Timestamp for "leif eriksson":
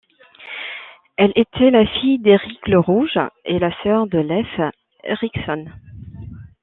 4.17-5.67